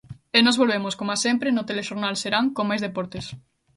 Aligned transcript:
E 0.37 0.39
nós 0.45 0.59
volvemos, 0.61 0.93
coma 0.99 1.21
sempre, 1.25 1.55
no 1.55 1.67
Telexornal 1.69 2.13
Serán 2.23 2.45
con 2.55 2.65
máis 2.69 2.83
deportes. 2.87 3.25